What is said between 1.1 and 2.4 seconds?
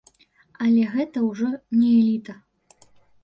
ўжо не эліта.